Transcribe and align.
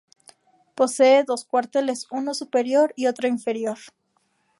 Posee 0.73 1.23
dos 1.25 1.45
cuarteles; 1.45 2.07
uno 2.09 2.33
superior 2.33 2.91
y 2.95 3.05
otro 3.05 3.27
inferior. 3.27 3.77